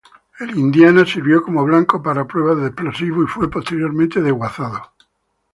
El 0.39 0.57
"Indiana" 0.57 1.05
sirvió 1.05 1.43
como 1.43 1.63
blanco 1.63 2.01
para 2.01 2.25
pruebas 2.25 2.57
de 2.57 2.69
explosivos 2.69 3.25
y 3.25 3.27
fue 3.27 3.51
posteriormente 3.51 4.19
desguazado. 4.19 4.93